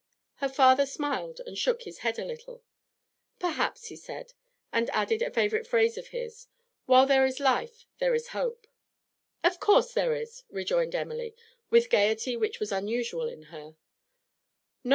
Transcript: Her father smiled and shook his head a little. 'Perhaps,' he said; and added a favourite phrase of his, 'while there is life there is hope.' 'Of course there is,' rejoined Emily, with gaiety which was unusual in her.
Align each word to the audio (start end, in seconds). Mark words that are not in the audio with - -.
Her 0.37 0.49
father 0.49 0.87
smiled 0.87 1.41
and 1.45 1.55
shook 1.55 1.83
his 1.83 1.99
head 1.99 2.17
a 2.17 2.25
little. 2.25 2.63
'Perhaps,' 3.37 3.85
he 3.89 3.95
said; 3.95 4.33
and 4.73 4.89
added 4.89 5.21
a 5.21 5.29
favourite 5.29 5.67
phrase 5.67 5.95
of 5.95 6.07
his, 6.07 6.47
'while 6.87 7.05
there 7.05 7.23
is 7.23 7.39
life 7.39 7.85
there 7.99 8.15
is 8.15 8.29
hope.' 8.29 8.65
'Of 9.43 9.59
course 9.59 9.93
there 9.93 10.15
is,' 10.15 10.41
rejoined 10.49 10.95
Emily, 10.95 11.35
with 11.69 11.91
gaiety 11.91 12.35
which 12.35 12.59
was 12.59 12.71
unusual 12.71 13.29
in 13.29 13.43
her. 13.53 13.75